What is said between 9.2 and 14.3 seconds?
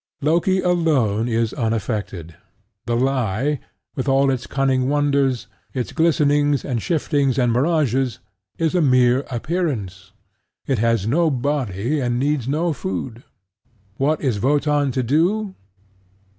appearance: it has no body and needs no food. What